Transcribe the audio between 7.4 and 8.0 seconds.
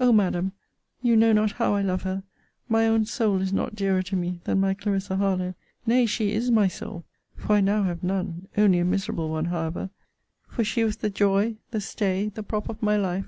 I now